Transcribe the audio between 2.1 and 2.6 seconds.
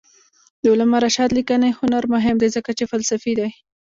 مهم دی